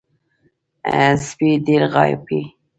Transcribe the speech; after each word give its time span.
سپي 1.25 1.49
ډېر 1.65 1.81
غاپي. 1.93 2.41